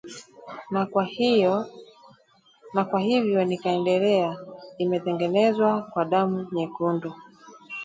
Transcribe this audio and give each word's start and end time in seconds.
na 0.71 0.85
kwa 2.85 2.99
hivyo 2.99 3.45
nikaendelea: 3.45 4.37
“Imetengenezwa 4.77 5.81
kwa 5.81 6.05
damu 6.05 6.47
nyekundu 6.51 7.13